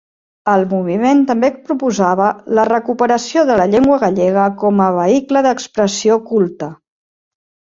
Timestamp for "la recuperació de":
2.59-3.59